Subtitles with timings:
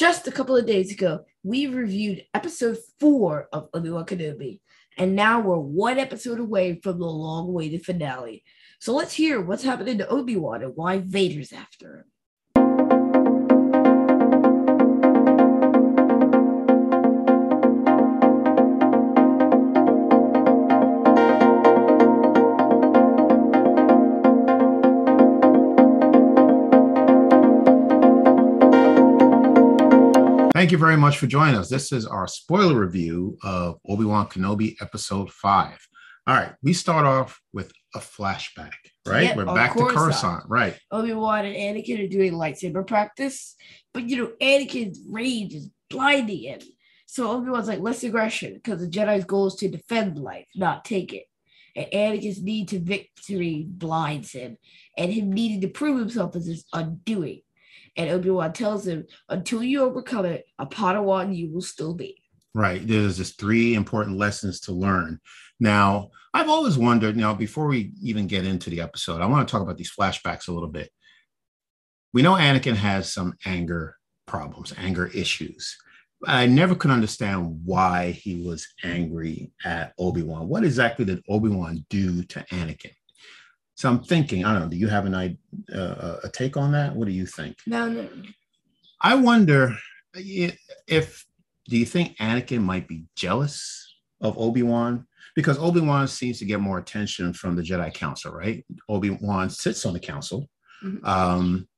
[0.00, 4.60] Just a couple of days ago, we reviewed episode four of Obi Wan Kenobi,
[4.96, 8.42] and now we're one episode away from the long awaited finale.
[8.78, 12.04] So let's hear what's happening to Obi Wan and why Vader's after him.
[30.60, 31.70] Thank you very much for joining us.
[31.70, 35.88] This is our spoiler review of Obi Wan Kenobi Episode 5.
[36.26, 38.74] All right, we start off with a flashback,
[39.06, 39.22] right?
[39.22, 39.96] Yep, We're back to Coruscant.
[39.96, 40.78] Coruscant, right?
[40.90, 43.56] Obi Wan and Anakin are doing lightsaber practice,
[43.94, 46.60] but you know, Anakin's rage is blinding him.
[47.06, 50.84] So Obi Wan's like, less aggression, because the Jedi's goal is to defend life, not
[50.84, 51.24] take it.
[51.74, 54.58] And Anakin's need to victory blinds him,
[54.98, 57.40] and him needing to prove himself is his undoing.
[57.96, 62.22] And Obi Wan tells him, until you overcome it, a Padawan you will still be.
[62.54, 62.86] Right.
[62.86, 65.20] There's just three important lessons to learn.
[65.58, 69.50] Now, I've always wondered, now, before we even get into the episode, I want to
[69.50, 70.90] talk about these flashbacks a little bit.
[72.12, 75.76] We know Anakin has some anger problems, anger issues.
[76.26, 80.48] I never could understand why he was angry at Obi Wan.
[80.48, 82.92] What exactly did Obi Wan do to Anakin?
[83.80, 85.38] So I'm thinking, I don't know, do you have an idea,
[85.74, 86.94] uh, a take on that?
[86.94, 87.56] What do you think?
[87.66, 88.06] No, no.
[89.00, 89.74] I wonder
[90.14, 91.24] if
[91.66, 95.06] do you think Anakin might be jealous of Obi-Wan?
[95.34, 98.66] Because Obi-Wan seems to get more attention from the Jedi Council, right?
[98.90, 100.50] Obi-Wan sits on the council.
[100.84, 101.02] Mhm.
[101.02, 101.68] Um,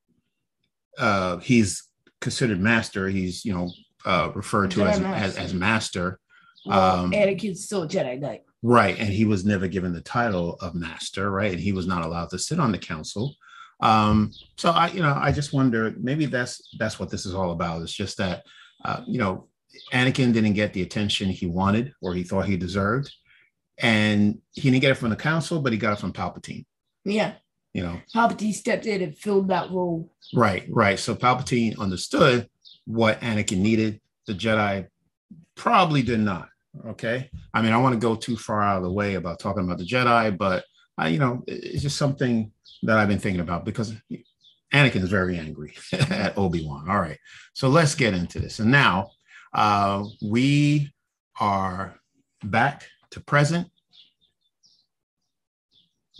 [0.98, 1.84] uh, he's
[2.20, 3.08] considered master.
[3.10, 3.70] He's, you know,
[4.04, 5.40] uh, referred to Jedi as, as master.
[5.40, 6.20] as master.
[6.66, 8.42] Well, Um, Anakin's still a Jedi Knight.
[8.62, 8.96] Right.
[8.98, 11.50] And he was never given the title of master, right?
[11.52, 13.34] And he was not allowed to sit on the council.
[13.80, 17.50] Um, so I, you know, I just wonder maybe that's that's what this is all
[17.50, 17.82] about.
[17.82, 18.44] It's just that
[18.84, 19.48] uh, you know,
[19.92, 23.12] Anakin didn't get the attention he wanted or he thought he deserved.
[23.78, 26.66] And he didn't get it from the council, but he got it from Palpatine,
[27.04, 27.32] Yeah.
[27.72, 28.00] you know.
[28.14, 30.12] Palpatine stepped in and filled that role.
[30.34, 30.98] Right, right.
[30.98, 32.48] So Palpatine understood
[32.84, 34.00] what Anakin needed.
[34.26, 34.86] The Jedi
[35.56, 36.48] probably did not.
[36.86, 37.30] Okay.
[37.52, 39.78] I mean, I want to go too far out of the way about talking about
[39.78, 40.64] the Jedi, but
[40.98, 42.52] I, you know, it's just something
[42.82, 43.94] that I've been thinking about because
[44.72, 46.88] Anakin is very angry at Obi Wan.
[46.88, 47.18] All right.
[47.52, 48.58] So let's get into this.
[48.58, 49.10] And now
[49.54, 50.92] uh, we
[51.40, 51.94] are
[52.42, 53.68] back to present.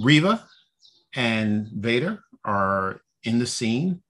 [0.01, 0.45] Reva
[1.15, 4.03] and Vader are in the scene,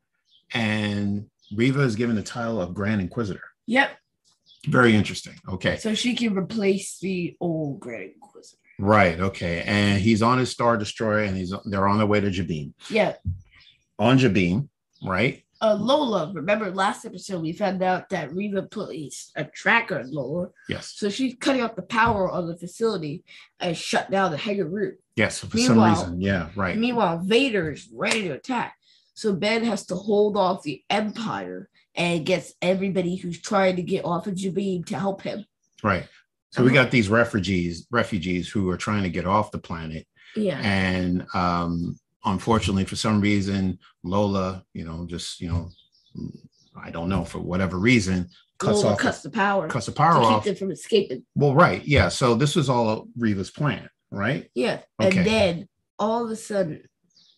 [0.54, 3.42] and Reva is given the title of Grand Inquisitor.
[3.66, 3.90] Yep.
[4.66, 5.34] Very interesting.
[5.48, 5.76] Okay.
[5.78, 8.58] So she can replace the old Grand Inquisitor.
[8.78, 9.18] Right.
[9.18, 9.62] Okay.
[9.66, 12.72] And he's on his Star Destroyer, and he's they're on their way to Jabiim.
[12.88, 13.14] Yeah.
[13.98, 14.68] On Jabiim,
[15.04, 15.44] right?
[15.60, 20.48] Uh, Lola, remember last episode we found out that Reva placed a tracker on Lola.
[20.68, 20.92] Yes.
[20.96, 23.22] So she's cutting off the power on the facility
[23.60, 24.98] and shut down the Hager route.
[25.14, 25.38] Yes.
[25.38, 26.20] For some Meanwhile- reason.
[26.20, 26.48] Yeah.
[26.56, 26.76] Right.
[26.76, 28.76] Meanwhile, Vader is ready to attack.
[29.14, 34.04] So Ben has to hold off the Empire and gets everybody who's trying to get
[34.04, 35.44] off of Jabiim to help him.
[35.82, 36.06] Right.
[36.50, 40.60] So we got these refugees, refugees who are trying to get off the planet, Yeah.
[40.62, 45.70] and um, unfortunately, for some reason, Lola, you know, just you know,
[46.76, 48.28] I don't know for whatever reason,
[48.58, 51.24] cuts Lola off, cuts the power cuts the power to power keep them from escaping.
[51.34, 52.08] Well, right, yeah.
[52.08, 54.50] So this was all Reva's plan, right?
[54.54, 54.80] Yeah.
[55.02, 55.18] Okay.
[55.18, 56.82] And then all of a sudden,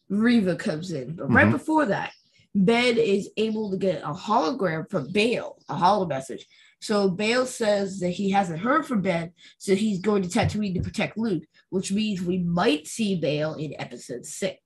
[0.09, 1.15] Reva comes in.
[1.15, 1.53] But right Mhm.
[1.53, 2.13] before that,
[2.55, 6.47] Ben is able to get a hologram from Bail, a holo message.
[6.81, 10.83] So Bail says that he hasn't heard from Ben, so he's going to Tatooine to
[10.83, 14.61] protect Luke, which means we might see Bail in episode six.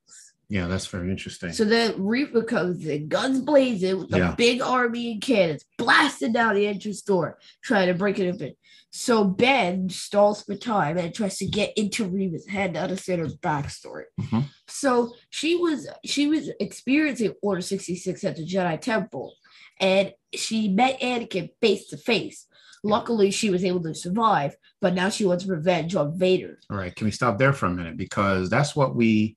[0.50, 1.52] Yeah, that's very interesting.
[1.52, 4.34] So then Reva comes in, guns blazing, with a Yeah.
[4.34, 8.54] big army and cannons, blasting down the entrance door, trying to break it open.
[8.90, 13.26] So Ben stalls for time and tries to get into Reva's head to understand her
[13.42, 14.04] backstory.
[14.18, 14.46] Mhm.
[14.66, 19.34] So she was she was experiencing Order 66 at the Jedi Temple,
[19.78, 22.46] and she met Anakin face to face.
[22.84, 26.58] Luckily, she was able to survive, but now she wants revenge on Vader.
[26.70, 29.36] all right, can we stop there for a minute because that's what we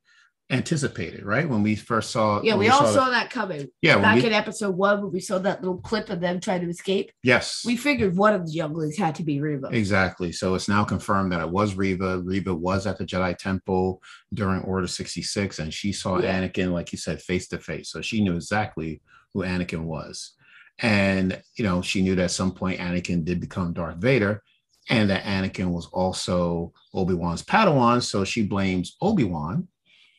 [0.51, 1.47] anticipated, right?
[1.47, 2.41] When we first saw.
[2.43, 3.67] Yeah, when we all the- saw that coming.
[3.81, 6.61] yeah, Back we- in episode one, when we saw that little clip of them trying
[6.61, 9.67] to escape, yes, we figured one of the younglings had to be Reva.
[9.71, 10.31] Exactly.
[10.31, 12.19] So it's now confirmed that it was Reva.
[12.19, 14.01] Reva was at the Jedi Temple
[14.33, 16.39] during Order 66, and she saw Yeah.
[16.41, 17.89] Anakin, like you said, face to face.
[17.89, 19.01] So she knew exactly
[19.33, 20.33] who Anakin was.
[20.79, 24.41] And, you know, she knew that at some point Anakin did become Darth Vader,
[24.89, 28.01] and that Anakin was also Obi Wan's Padawan.
[28.01, 29.67] So she blames Obi Wan.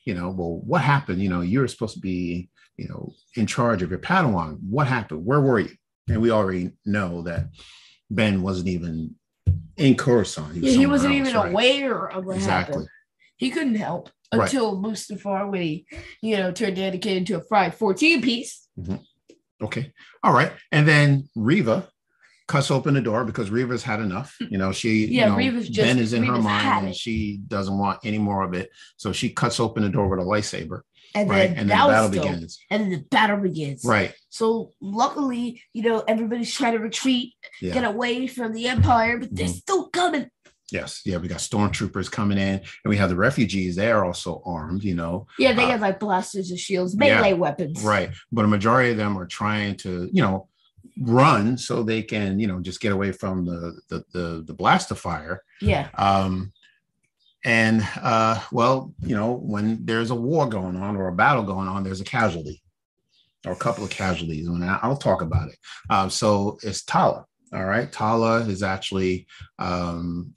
[0.04, 1.22] You know, well, what happened?
[1.22, 4.58] You know, you're supposed to be, you know, in charge of your Padawan.
[4.68, 5.24] What happened?
[5.24, 5.70] Where were you?
[6.08, 7.46] and we already know that
[8.10, 9.14] Ben wasn't even
[9.76, 10.56] in Coruscant.
[10.56, 11.50] Yeah, he wasn't somewhere even right?
[11.52, 12.72] aware of what Exactly.
[12.74, 12.88] happened.
[13.36, 14.46] He couldn't help Right.
[14.46, 15.86] until Mustafar when he,
[16.20, 18.68] you know, turned Anakin into a fried 14 piece.
[18.78, 18.96] Mm-hmm.
[19.62, 19.92] Okay.
[20.24, 20.52] All right.
[20.72, 21.88] And then Reva
[22.48, 24.36] cuts open the door because Reva's had enough.
[24.40, 26.86] You know, she, Yeah, you know, Reva's just- Ben is in her Reva's had mind
[26.86, 28.70] and she doesn't want any more of it.
[28.96, 30.80] So she cuts open the door with a lightsaber,
[31.14, 31.48] And right?
[31.48, 32.22] then And then the battle dope.
[32.22, 32.58] begins.
[32.70, 33.84] And then the battle begins.
[33.84, 34.14] Right.
[34.28, 37.74] So luckily, you know, everybody's trying to retreat, Yeah.
[37.74, 39.54] get away from the Empire, but they're Mhm.
[39.54, 40.28] still coming.
[40.70, 41.02] Yes.
[41.04, 41.18] Yeah.
[41.18, 43.76] We got stormtroopers coming in and we have the refugees.
[43.76, 45.26] They're also armed, you know.
[45.38, 47.16] Yeah, they Uh, got like blasters and shields, yeah.
[47.20, 47.82] melee weapons.
[47.82, 48.10] Right.
[48.32, 50.48] But a majority of them are trying to, you know,
[51.00, 54.90] run so they can, you know, just get away from the the the, the blast
[54.90, 55.42] of fire.
[55.60, 55.88] Yeah.
[55.94, 56.52] Um,
[57.44, 61.68] and uh, well, you know, when there's a war going on or a battle going
[61.68, 62.62] on, there's a casualty
[63.44, 65.58] or a couple of casualties, and I'll talk about it.
[65.90, 67.26] Um, so it's Tala.
[67.52, 69.26] All right, Tala is actually
[69.58, 70.34] um,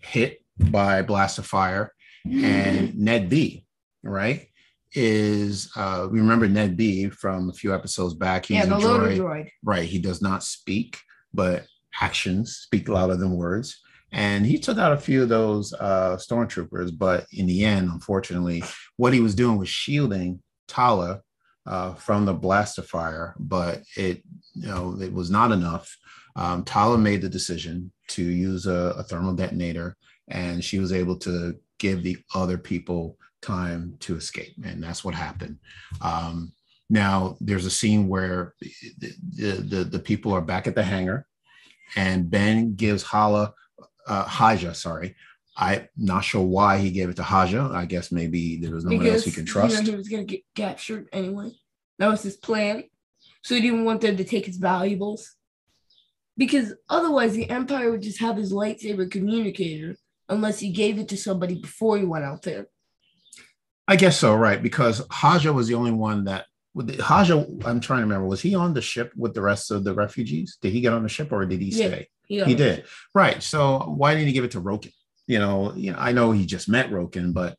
[0.00, 1.94] hit by blast of fire,
[2.24, 3.64] and Ned B.
[4.02, 4.49] Right
[4.92, 8.46] is uh, we remember NED-B from a few episodes back.
[8.46, 9.18] He's yeah, the a droid.
[9.18, 9.50] droid.
[9.62, 9.88] Right.
[9.88, 10.98] He does not speak,
[11.32, 11.66] but
[12.00, 13.80] actions speak louder than words.
[14.12, 18.64] And he took out a few of those uh, stormtroopers, but in the end, unfortunately,
[18.96, 21.22] what he was doing was shielding Tala
[21.66, 24.22] uh, from the blaster fire, but it,
[24.54, 25.96] you know, it was not enough.
[26.34, 29.96] Um, Tala made the decision to use a, a thermal detonator,
[30.28, 35.14] and she was able to give the other people time to escape, and that's what
[35.14, 35.58] happened.
[36.00, 36.52] Um,
[36.88, 38.54] now there's a scene where
[38.98, 39.12] the,
[39.62, 41.26] the, the, people are back at the hangar
[41.96, 43.54] and Ben gives Hala,
[44.08, 45.14] uh, Haja, sorry.
[45.56, 47.70] I'm not sure why he gave it to Haja.
[47.72, 49.76] I guess maybe there was no one else he could trust.
[49.76, 51.52] You know, he was gonna get captured anyway.
[51.98, 52.84] That was his plan.
[53.42, 55.36] So he didn't want them to take his valuables.
[56.36, 59.96] Because otherwise the Empire would just have his lightsaber communicator
[60.28, 62.68] unless he gave it to somebody before he went out there.
[63.90, 64.62] I guess so, right?
[64.62, 67.44] Because Haja was the only one that with Haja.
[67.64, 68.24] I'm trying to remember.
[68.24, 70.58] Was he on the ship with the rest of the refugees?
[70.62, 72.08] Did he get on the ship or did he stay?
[72.28, 72.44] Yeah.
[72.44, 72.84] He did.
[73.16, 73.42] Right.
[73.42, 74.92] So why didn't he give it to Roken?
[75.26, 77.56] You know, you know, I know he just met Roken, but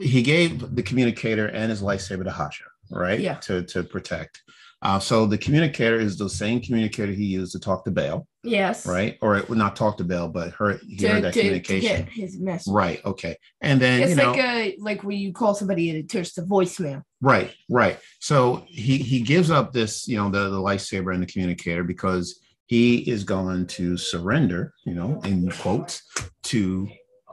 [0.00, 3.20] he gave the communicator and his lightsaber to Haja, right?
[3.20, 3.34] Yeah.
[3.34, 4.42] To to protect.
[4.82, 8.86] Uh, so the communicator is the same communicator he used to talk to Bail, Yes.
[8.86, 9.18] right?
[9.20, 11.40] Or it would not talk to Bail, but her he To, heard that to, to
[11.42, 12.04] communication.
[12.04, 12.72] get his message.
[12.72, 13.04] Right.
[13.04, 13.36] Okay.
[13.60, 16.32] And then It's you know, like a like when you call somebody and it turns
[16.34, 17.02] to voicemail.
[17.20, 17.98] Right, right.
[18.20, 22.40] So he he gives up this, you know, the the lightsaber and the communicator because
[22.66, 26.02] he is going to surrender, you know, in quotes,
[26.44, 26.88] to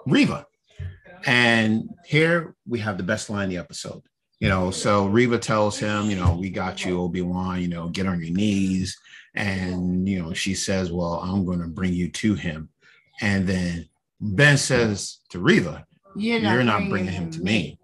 [0.06, 0.46] Reva.
[1.26, 4.02] And here we have the best line in the episode.
[4.40, 8.06] You know, so Reva tells him, you know, we got you, Obi-Wan, you know, get
[8.06, 8.96] on your knees.
[9.38, 12.70] And, you know, she says, Well, I'm going to bring you to him.
[13.22, 13.88] And then
[14.20, 15.86] Ben says to Reva
[16.16, 17.80] You're You're not bringing him to me.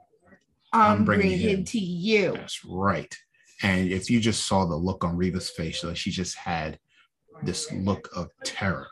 [0.73, 1.65] I'm, I'm bringing, bringing him, him.
[1.65, 2.31] to you.
[2.33, 3.15] That's right.
[3.61, 6.79] And if you just saw the look on Reva's face, like she just had
[7.43, 8.87] this look of terror,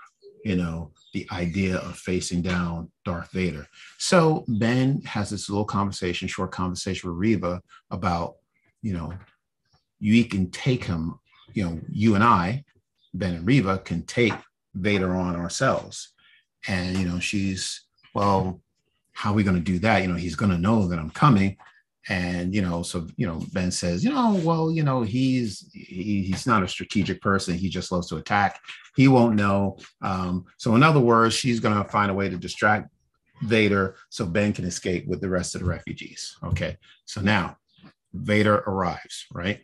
[0.46, 3.68] you know, the idea of facing down Darth Vader.
[3.98, 8.36] So Ben has this little conversation, short conversation with Reva about,
[8.82, 9.14] you know,
[10.00, 11.20] you can take him,
[11.54, 12.64] you know, you and I,
[13.14, 14.34] Ben and Reva, can take
[14.74, 16.14] Vader on ourselves.
[16.68, 17.82] And, you know, she's,
[18.14, 18.62] well,
[19.14, 20.02] how are we going to do that?
[20.02, 21.58] You know, he's going to know that I'm coming.
[22.10, 26.24] And you know so you know ben says you know well you know he's he,
[26.24, 27.54] he's not a strategic person.
[27.54, 28.60] He just loves to attack.
[28.96, 29.78] He won't know.
[30.02, 32.90] Um, so in other words she's going to find a way to distract
[33.44, 36.36] vader so ben can escape with the rest of the refugees.
[36.44, 37.56] Okay so now
[38.14, 39.62] vader arrives right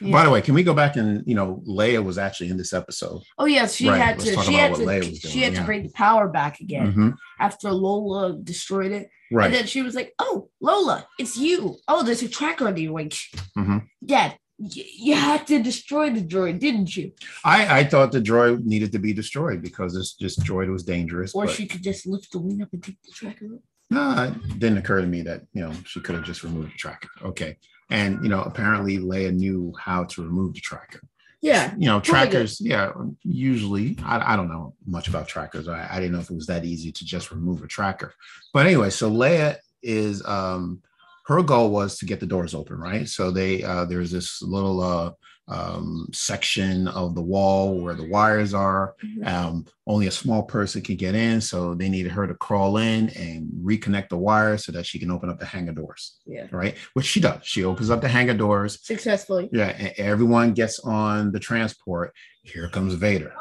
[0.00, 0.12] Yeah.
[0.12, 2.72] by the way can we go back and you know leia was actually in this
[2.72, 4.42] episode Oh yes, she Right, had let's to.
[4.42, 5.14] She had to.
[5.14, 9.08] She had to bring the power back again Mhm, after Lola destroyed it.
[9.30, 11.76] right And then she was like, "Oh, Lola, it's you.
[11.86, 13.10] Oh, there's a tracker on your wing.
[13.56, 13.86] Mhm.
[14.04, 17.12] Dad, you had to destroy the droid, didn't you?
[17.44, 21.34] I, I thought the droid needed to be destroyed because this, this droid was dangerous.
[21.34, 23.46] Or but- she could just lift the wing up and take the tracker.
[23.90, 26.76] No, it didn't occur to me that you know she could have just removed the
[26.84, 27.08] tracker.
[27.30, 27.56] Okay,
[27.90, 31.00] and you know apparently Leia knew how to remove the tracker.
[31.40, 32.90] Yeah, You know trackers, yeah.
[33.22, 35.68] Usually, I, I don't know much about trackers.
[35.68, 38.12] I, I didn't know if it was that easy to just remove a tracker.
[38.52, 40.82] But anyway, so Leia is um
[41.26, 43.08] her goal was to get the doors open, right?
[43.08, 45.12] So they uh there's this little uh
[45.48, 48.94] um, section of the wall where the wires are.
[49.04, 49.26] Mhm.
[49.26, 53.08] Um, only a small person could get in, so they needed her to crawl in
[53.10, 56.16] and reconnect the wires so that she can open up the hangar doors.
[56.26, 56.46] Yeah.
[56.50, 57.40] Right, which she does.
[57.44, 58.78] She opens up the hangar doors.
[58.82, 59.48] Successfully.
[59.52, 62.14] Yeah, and everyone gets on the transport.
[62.42, 63.32] Here comes Vader.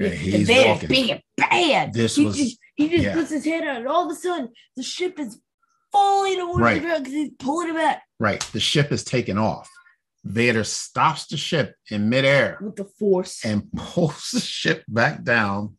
[0.00, 1.10] Yeah, he's Vader's walking.
[1.12, 1.92] and bad.
[1.92, 3.14] This he was- just, he just yeah.
[3.14, 5.38] puts his head out, and all of a sudden the ship is
[5.92, 6.74] falling towards Right.
[6.74, 9.70] the ground because he's pulling it back Right, the ship is taking off.
[10.24, 13.44] Vader stops the ship in midair with the force.
[13.44, 15.76] and pulls the ship back down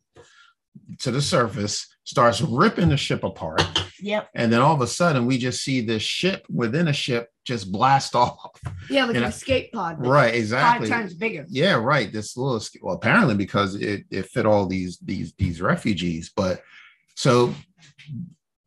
[1.00, 3.62] to the surface, starts ripping the ship apart.
[4.00, 4.28] yep.
[4.34, 7.72] And then all of a sudden, we just see this ship within a ship just
[7.72, 8.60] blast off.
[8.88, 10.04] Yeah, like an escape pod.
[10.06, 10.88] Right, Five exactly.
[10.88, 11.44] times bigger.
[11.48, 12.12] Yeah, right.
[12.12, 16.62] This little well, apparently because it, it fit all these these these refugees, but
[17.16, 17.52] so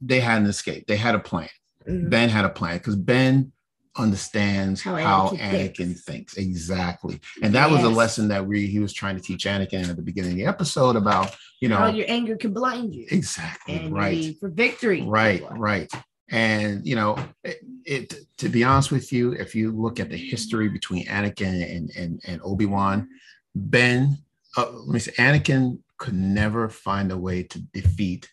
[0.01, 0.88] they had an escape.
[0.88, 1.50] They had a plan.
[1.88, 2.09] Mhm.
[2.09, 3.51] Ben had a plan because Ben
[4.00, 6.03] understands How how, Anakin thinks.
[6.03, 6.38] thinks.
[6.38, 9.96] exactly, and that was a lesson that we he was trying to teach Anakin at
[9.96, 13.06] the beginning of the episode about you know How your anger can blind you.
[13.12, 15.01] exactly And right, for victory.
[15.03, 15.91] right, right,
[16.29, 18.13] and you know it, it.
[18.38, 22.22] To be honest with you, if you look at the history between Anakin and and,
[22.25, 23.08] and Obi Wan,
[23.56, 24.18] Ben,
[24.58, 28.29] uh, let me say, Anakin could never find a way to defeat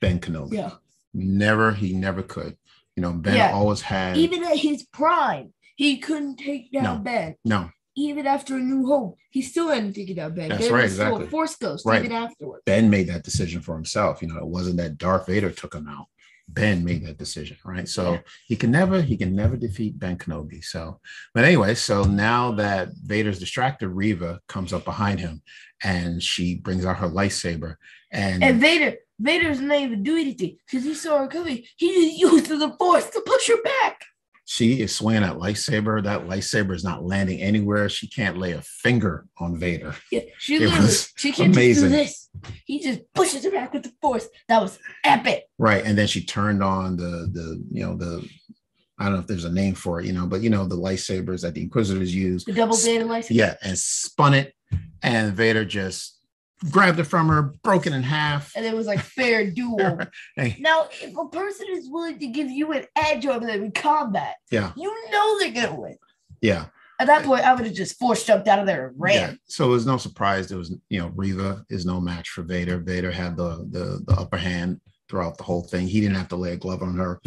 [0.00, 0.54] Ben Kenobi.
[0.54, 0.70] Yeah.
[1.14, 2.56] Never, he never could.
[2.96, 3.52] You know, Ben Yeah.
[3.52, 6.96] always had Even at his prime, he couldn't take down No.
[6.98, 7.34] Ben.
[7.44, 10.48] no, Even after a new hope, he still hadn't taken down Ben.
[10.48, 11.26] That's ben right, was still exactly.
[11.26, 12.02] a force ghost Right.
[12.04, 12.62] even afterwards.
[12.64, 14.22] Ben made that decision for himself.
[14.22, 16.06] You know, it wasn't that Darth Vader took him out.
[16.48, 17.88] Ben made that decision, right?
[17.88, 18.20] So Yeah.
[18.46, 20.62] he can never, he can never defeat Ben Kenobi.
[20.62, 21.00] So,
[21.34, 25.40] but anyway, so now that Vader's distracted, Reva comes up behind him
[25.82, 27.76] and she brings out her lightsaber
[28.10, 31.62] and, And Vader, Vader's not even do anything because he saw her coming.
[31.76, 34.02] He just used the force to push her back.
[34.44, 36.02] she is swinging that lightsaber.
[36.02, 37.88] That lightsaber is not landing anywhere.
[37.88, 39.94] She can't lay a finger on Vader.
[40.10, 41.90] Yeah, she It was she can't amazing.
[41.90, 42.52] just do this.
[42.64, 44.28] He just pushes her back with the force.
[44.48, 45.44] That was epic.
[45.58, 45.84] Right.
[45.84, 48.28] And then she turned on the the you know the
[48.98, 50.76] I don't know if there's a name for it, you know, but you know the
[50.76, 52.44] lightsabers that the Inquisitors use.
[52.44, 53.36] The double data license.
[53.36, 54.54] Yeah, and spun it,
[55.02, 56.18] and Vader just
[56.70, 58.52] grabbed it from her, broke it in half.
[58.54, 59.98] And it was like fair duel.
[60.36, 63.72] Hey, Now, if a person is willing to give you an edge over them in
[63.72, 64.72] combat, Yeah.
[64.76, 65.96] you know they're gonna win.
[66.40, 66.66] yeah,
[67.00, 69.14] At that point, I would have just force jumped out of there and ran.
[69.14, 69.34] yeah.
[69.46, 70.48] So it was no surprise.
[70.48, 72.78] There was, you know, Reva is no match for Vader.
[72.78, 75.88] Vader had the the the upper hand throughout the whole thing.
[75.88, 77.20] He didn't have to lay a glove on her.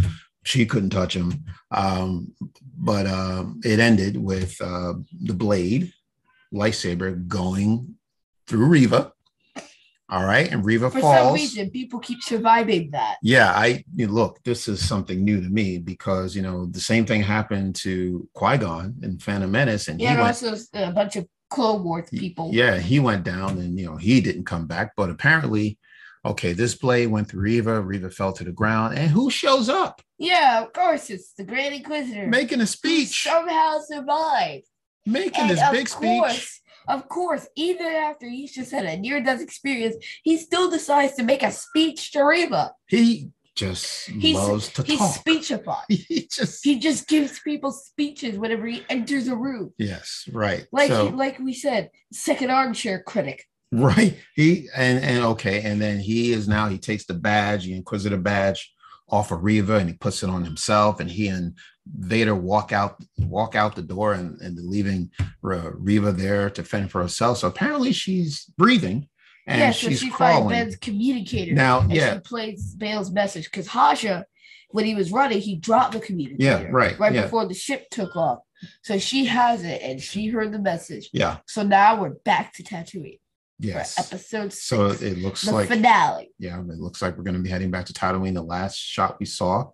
[0.45, 1.43] She couldn't touch him.
[1.71, 2.31] Um,
[2.77, 5.91] but um, it ended with uh, the blade
[6.55, 7.95] lightsaber going
[8.47, 9.11] through Reva.
[10.07, 11.17] All right, and Reva For falls.
[11.17, 13.15] some reason, people keep surviving that.
[13.23, 14.39] Yeah, I you know, look.
[14.43, 18.57] This is something new to me because you know the same thing happened to Qui
[18.59, 20.43] Gon in Phantom Menace, and Yeah, he and went.
[20.43, 22.51] also a bunch of Clone Wars people.
[22.53, 24.91] Yeah, he went down, and you know he didn't come back.
[24.95, 25.79] But apparently,
[26.23, 27.81] okay, this blade went through Reva.
[27.81, 31.73] Reva fell to the ground, and who shows up Yeah, of course, it's the Grand
[31.73, 32.27] Inquisitor.
[32.27, 34.65] making a speech, somehow survived.
[35.05, 36.61] Making And this big course, speech.
[36.87, 41.43] of course, even after he's just had a near-death experience, he still decides to make
[41.43, 42.73] a speech to Reva.
[42.87, 45.15] He just He's- loves to He's talk.
[45.15, 45.81] speechify.
[45.89, 49.73] He just He just gives people speeches whenever he enters a room.
[49.77, 50.65] yes, right.
[50.71, 53.45] Like so, like we said, second armchair critic.
[53.71, 54.17] Right.
[54.35, 58.17] He and and okay, and then he is now he takes the badge, the Inquisitor
[58.17, 58.71] badge
[59.09, 63.01] off of Reva and he puts it on himself, and he and Vader walk out
[63.19, 65.11] walk out the door and, and leaving
[65.41, 67.37] Reva there to fend for herself.
[67.39, 69.07] So apparently she's breathing
[69.47, 70.49] and yeah, so she's she finds crawling.
[70.49, 71.53] Ben's communicator.
[71.53, 74.23] Now, and yeah, she plays Bail's message because Haja,
[74.69, 76.63] when he was running, he dropped the communicator.
[76.63, 77.23] Yeah, right, Right yeah.
[77.23, 78.39] before the ship took off.
[78.81, 81.09] So she has it and she heard the message.
[81.13, 83.19] yeah, So now we're back to Tatooine
[83.59, 83.99] yes.
[83.99, 84.63] episode six.
[84.63, 86.31] So it looks the like finale.
[86.39, 88.33] yeah, it looks like we're going to be heading back to Tatooine.
[88.33, 89.69] The last shot we saw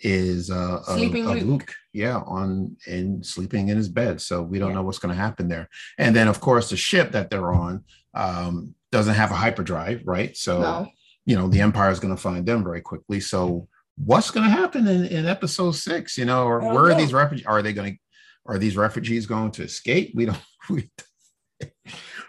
[0.00, 1.44] is uh, of, Sleeping of Luke.
[1.44, 1.74] Luke.
[1.92, 4.20] yeah, on and sleeping in his bed.
[4.20, 4.76] So we don't Yeah.
[4.76, 5.68] know what's going to happen there.
[5.98, 7.84] And then, of course, the ship that they're on
[8.14, 10.36] um, doesn't have a hyperdrive, right?
[10.36, 10.88] So No.
[11.26, 13.20] you know the Empire is going to find them very quickly.
[13.20, 16.18] So what's going to happen in, in Episode Six?
[16.18, 17.46] You know, or where are these refugees?
[17.46, 17.98] Are they going to?
[18.46, 20.12] Are these refugees going to escape?
[20.14, 20.38] We don't.
[20.70, 20.90] We,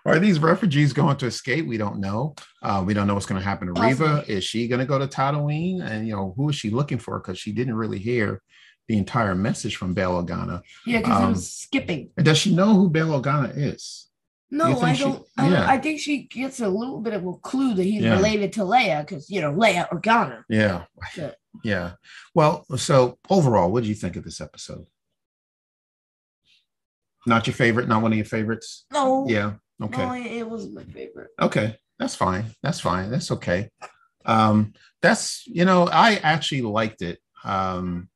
[0.05, 1.65] are these refugees going to escape?
[1.65, 2.35] We don't know.
[2.61, 4.23] Uh, we don't know what's going to happen to Reva.
[4.27, 5.81] Is she going to go to Tatooine?
[5.81, 7.19] And you know, who is she looking for?
[7.19, 8.41] Because she didn't really hear
[8.87, 10.61] the entire message from Bail Organa.
[10.85, 12.11] Yeah, because it Um, was skipping.
[12.17, 14.03] Does she know who Bail Organa is?
[14.51, 15.25] No, I don't.
[15.37, 15.67] I, yeah.
[15.67, 18.15] I think she gets a little bit of a clue that he's Yeah.
[18.15, 20.43] related to Leia because you know Leia Organa.
[20.47, 20.83] Yeah.
[21.17, 21.31] Yeah.
[21.63, 21.91] Yeah.
[22.35, 24.85] Well, so overall, what do you think of this episode?
[27.25, 28.85] Not your favorite, not one of your favorites.
[28.93, 29.25] No.
[29.27, 29.53] Yeah.
[29.81, 30.05] Okay.
[30.05, 31.29] No, it it wasn't my favorite.
[31.41, 32.45] Okay, that's fine.
[32.63, 33.11] That's fine.
[33.11, 33.69] That's okay.
[34.25, 37.19] Um, that's you know, I actually liked it.
[37.43, 38.09] Um,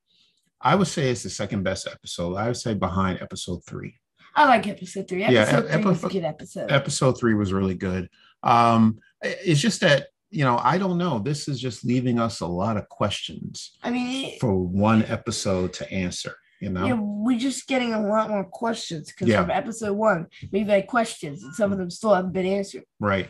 [0.62, 2.36] I would say it's the second best episode.
[2.36, 3.96] I would say behind episode three.
[4.36, 5.22] I like episode three.
[5.22, 6.72] Yeah, Episode ep- three was a good episode.
[6.72, 8.10] Episode three was really good.
[8.44, 11.20] Um, it's just that you know, I don't know.
[11.20, 15.74] This is just leaving us a lot of questions I mean, it, for one episode
[15.74, 16.36] to answer.
[16.62, 19.42] You know, yeah, we're just getting a lot more questions because Yeah.
[19.42, 22.84] from episode one, we've had questions and some of them still haven't been answered.
[23.00, 23.30] right?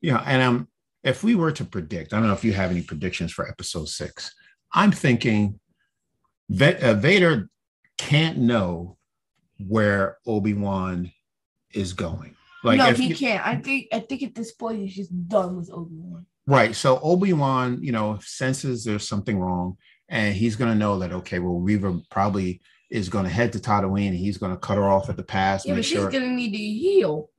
[0.00, 0.68] Yeah, and um,
[1.04, 3.88] if we were to predict, I don't know if you have any predictions for episode
[3.88, 4.34] six.
[4.72, 5.60] I'm thinking
[6.48, 7.48] Va- uh, Vader
[7.98, 8.96] can't know
[9.58, 11.12] where Obi Wan
[11.74, 12.34] is going.
[12.64, 13.46] Like, no, if he you- can't.
[13.46, 16.26] I think I think at this point he's just done with Obi Wan.
[16.46, 16.74] right?
[16.74, 19.76] So Obi Wan, you know, senses there's something wrong,
[20.10, 23.58] and he's going to know that okay, well, Reva probably is going to head to
[23.60, 25.64] Tatooine, and he's going to cut her off at the pass.
[25.64, 26.10] Yeah, but she's sure.
[26.10, 27.30] gonna need to heal.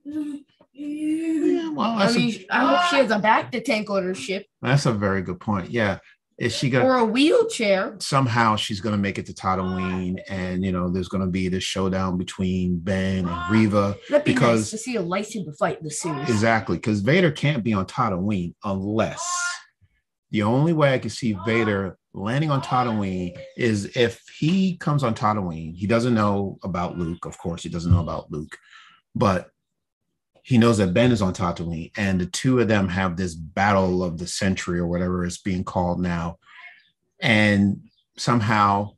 [0.74, 4.46] Yeah, well, I mean, a, I hope she has a bacta tank on her ship
[4.62, 5.70] that's a very good point.
[5.70, 5.98] Yeah,
[6.38, 6.84] is she going?
[6.86, 7.96] to or a wheelchair.
[8.00, 11.48] somehow she's going to make it to Tatooine, and you know there's going to be
[11.48, 13.96] this showdown between Ben and Reva.
[14.08, 16.28] That'd be Because- nice to see a lightsaber fight in the series.
[16.30, 19.22] Exactly, because Vader can't be on Tatooine unless
[20.30, 25.14] the only way I can see Vader landing on Tatooine is if he comes on
[25.14, 25.74] Tatooine.
[25.74, 28.58] He doesn't know about Luke, of course, he doesn't know about Luke,
[29.14, 29.50] but
[30.42, 34.02] he knows that Ben is on Tatooine, and the two of them have this battle
[34.02, 36.38] of the century or whatever it's being called now.
[37.20, 37.82] And
[38.16, 38.96] somehow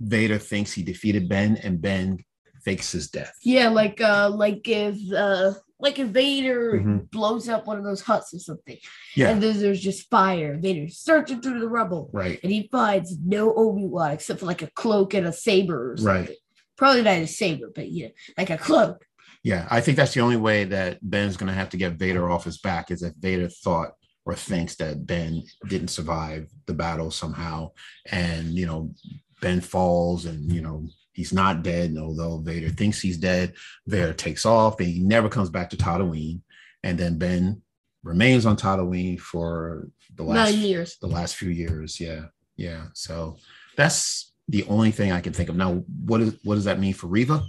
[0.00, 2.24] Vader thinks he defeated Ben, and Ben
[2.62, 3.34] fakes his death.
[3.42, 7.10] Yeah, like uh like if uh like if Vader Mhm.
[7.10, 8.76] blows up one of those huts or something.
[9.14, 9.30] Yeah.
[9.30, 10.58] And then there's just fire.
[10.58, 12.10] Vader's searching through the rubble.
[12.12, 12.40] Right.
[12.42, 16.26] And he finds no Obi-Wan except for like a cloak and a saber or something.
[16.26, 16.36] Right.
[16.76, 19.04] Probably not a saber, but yeah, like a cloak.
[19.44, 22.28] Yeah, I think that's the only way that Ben's going to have to get Vader
[22.30, 23.92] off his back is if Vader thought
[24.24, 27.70] or thinks that Ben didn't survive the battle somehow,
[28.10, 28.92] and you know
[29.40, 30.88] Ben falls, and you know
[31.18, 31.90] he's not dead.
[31.90, 33.54] and Although Vader thinks he's dead,
[33.86, 36.40] Vader takes off, and he never comes back to Tatooine,
[36.84, 37.60] and then Ben
[38.04, 40.96] remains on Tatooine for the last Nine years.
[41.00, 42.00] the last few years.
[42.00, 42.26] Yeah,
[42.56, 42.84] yeah.
[42.94, 43.36] So
[43.76, 45.56] that's the only thing I can think of.
[45.56, 47.42] Now, what is what does that mean for Reva?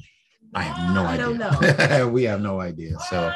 [0.56, 1.26] I have no I idea.
[1.26, 2.08] don't know.
[2.18, 2.98] we have no idea.
[3.12, 3.32] So,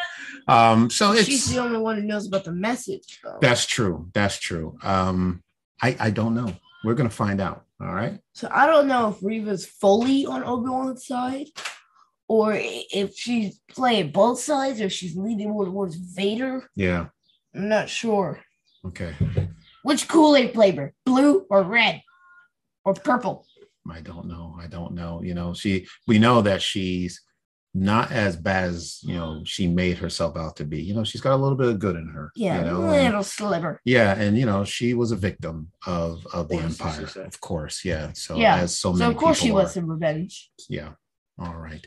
[0.47, 3.37] um, so She's the only one who knows about the message, though.
[3.39, 4.09] that's true.
[4.15, 4.77] That's true.
[4.81, 5.43] Um,
[5.79, 6.51] I I don't know.
[6.83, 7.65] We're gonna find out.
[7.81, 8.19] All right.
[8.33, 11.47] So I don't know if Reva's fully on Obi-Wan's side,
[12.27, 16.69] or if she's playing both sides, or she's leaning more towards Vader.
[16.75, 17.07] Yeah.
[17.55, 18.39] I'm not sure.
[18.85, 19.13] Okay.
[19.83, 20.93] Which Kool-Aid flavor?
[21.05, 22.01] Blue or red?
[22.85, 23.45] Or purple?
[23.89, 24.55] I don't know.
[24.59, 25.21] I don't know.
[25.21, 27.21] You know, she we know that she's
[27.73, 30.81] not as bad as you know she made herself out to be.
[30.81, 32.31] You know, she's got a little bit of good in her.
[32.35, 33.81] Yeah, You know, a and- little sliver.
[33.85, 37.83] Yeah, and you know she was a victim of of the empire, of course.
[37.83, 39.73] Yeah, so Yeah, as so So many of course she people wants are.
[39.81, 40.51] some revenge.
[40.69, 40.91] Yeah.
[41.39, 41.85] All right.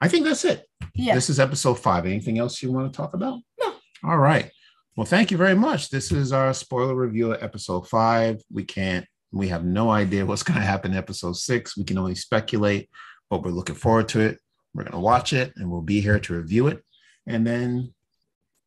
[0.00, 0.66] I think that's it.
[0.94, 1.14] Yeah.
[1.14, 2.04] This is episode five.
[2.06, 3.38] Anything else you want to talk about?
[3.60, 3.74] No.
[4.02, 4.50] All right.
[4.96, 5.88] Well, thank you very much.
[5.90, 8.42] This is our spoiler review of episode five.
[8.52, 9.06] We can't.
[9.30, 11.76] We have no idea what's going to happen in episode six.
[11.76, 12.90] We can only speculate,
[13.30, 14.38] but we're looking forward to it.
[14.74, 16.82] We're going to watch it, and we'll be here to review it.
[17.26, 17.92] And then,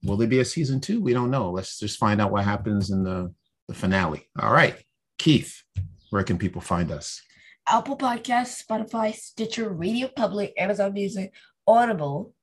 [0.04, 1.02] will there be a season two?
[1.02, 1.52] We don't know.
[1.52, 3.34] Let's just find out what happens in the
[3.68, 4.30] the finale.
[4.40, 4.76] All right,
[5.18, 5.64] Keith,
[6.10, 7.22] where can people find us?
[7.68, 11.34] Apple Podcasts, Spotify, Stitcher, Radio Public, Amazon Music,
[11.66, 12.34] Audible,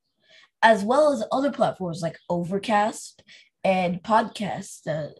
[0.61, 3.23] as well as other platforms like Overcast
[3.63, 4.87] and Podcast.
[4.87, 5.13] Uh,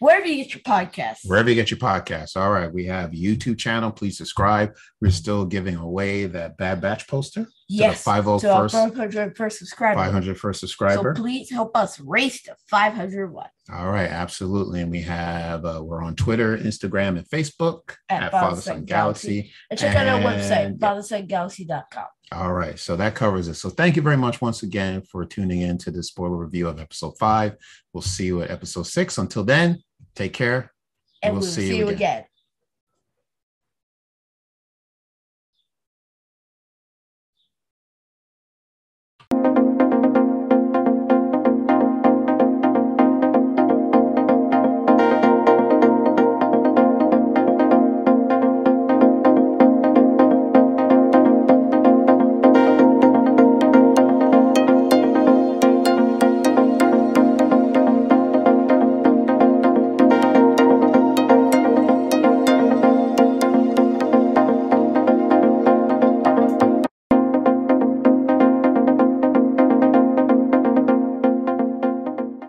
[0.00, 1.20] wherever you get your podcasts.
[1.24, 2.36] wherever you get your podcasts.
[2.36, 3.90] All right, we have YouTube channel.
[3.90, 4.74] Please subscribe.
[5.00, 7.46] We're still giving away that Bad Batch poster.
[7.68, 10.00] yes, to the to our 501st 500 first subscriber.
[10.00, 14.80] 500 first So please help us race to 500 what All right, absolutely.
[14.80, 19.28] And we have uh, we're on Twitter, Instagram, and Facebook At at, Father Son Galaxy.
[19.42, 19.52] Galaxy.
[19.70, 22.06] and check out our And- website, fathersongalaxy.com.
[22.34, 23.54] All right, so that covers it.
[23.54, 26.80] So thank you very much once again for tuning in to the spoiler review of
[26.80, 27.56] episode five.
[27.92, 29.18] We'll see you at episode six.
[29.18, 29.82] Until then,
[30.16, 30.72] take care.
[31.22, 32.24] And we'll see, you again.